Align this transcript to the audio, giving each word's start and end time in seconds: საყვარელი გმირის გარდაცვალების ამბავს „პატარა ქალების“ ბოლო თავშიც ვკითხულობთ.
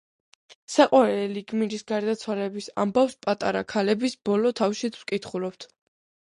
საყვარელი 0.75 1.43
გმირის 1.51 1.85
გარდაცვალების 1.91 2.69
ამბავს 2.85 3.13
„პატარა 3.27 3.63
ქალების“ 3.75 4.17
ბოლო 4.31 4.55
თავშიც 4.63 4.99
ვკითხულობთ. 5.05 5.71